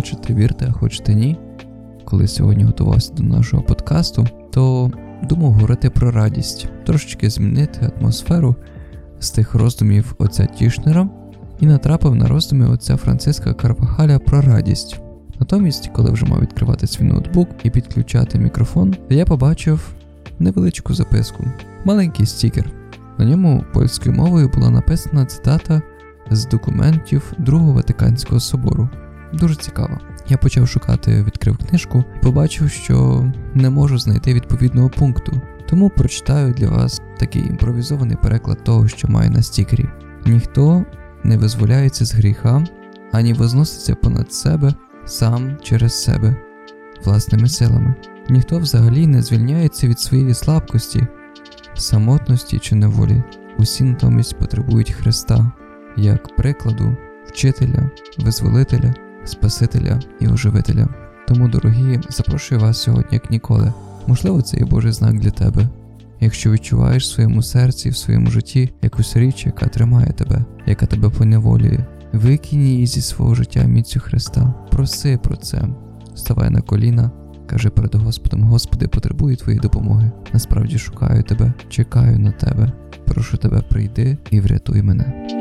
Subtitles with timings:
[0.00, 1.36] хочете вірте, а хочете ні.
[2.04, 4.90] Коли сьогодні готувався до нашого подкасту, то
[5.22, 8.56] думав говорити про радість, трошечки змінити атмосферу
[9.18, 11.08] з тих роздумів отця Тішнера
[11.60, 15.00] і натрапив на роздуми отця Франциска Карвахаля про радість.
[15.40, 19.92] Натомість, коли вже мав відкривати свій ноутбук і підключати мікрофон, я побачив
[20.38, 21.44] невеличку записку,
[21.84, 22.70] маленький стікер.
[23.18, 25.82] На ньому польською мовою була написана цитата
[26.30, 28.88] з документів Другого Ватиканського собору.
[29.32, 29.98] Дуже цікаво.
[30.28, 35.40] Я почав шукати, відкрив книжку і побачив, що не можу знайти відповідного пункту.
[35.68, 39.88] Тому прочитаю для вас такий імпровізований переклад того, що маю на стікері.
[40.26, 40.84] Ніхто
[41.24, 42.64] не визволяється з гріха,
[43.12, 46.36] ані возноситься понад себе сам через себе,
[47.04, 47.94] власними силами.
[48.28, 51.06] Ніхто взагалі не звільняється від своєї слабкості,
[51.74, 53.22] самотності чи неволі.
[53.58, 55.52] Усі натомість потребують Христа
[55.96, 60.88] як прикладу, вчителя, визволителя, Спасителя і оживителя.
[61.28, 63.72] Тому, дорогі, запрошую вас сьогодні як ніколи.
[64.06, 65.68] Можливо, це є Божий знак для тебе.
[66.20, 71.08] Якщо відчуваєш в своєму серці, в своєму житті якусь річ, яка тримає тебе, яка тебе
[71.08, 74.54] поневолює, викинь її зі свого життя міцю Христа.
[74.70, 75.62] Проси про це,
[76.14, 77.10] ставай на коліна,
[77.46, 80.12] кажи перед Господом: Господи, потребую твоєї допомоги.
[80.32, 82.72] Насправді шукаю тебе, чекаю на тебе.
[83.06, 85.39] Прошу тебе, прийди і врятуй мене.